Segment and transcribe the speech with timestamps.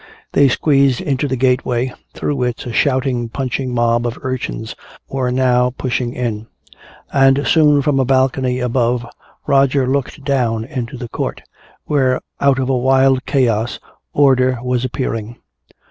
[0.31, 4.73] They squeezed into the gateway, through which a shouting punching mob of urchins
[5.07, 6.47] were now pushing in;
[7.13, 9.05] and soon from a balcony above
[9.45, 11.43] Roger looked down into the court,
[11.85, 13.79] where out of a wild chaos
[14.11, 15.35] order was appearing.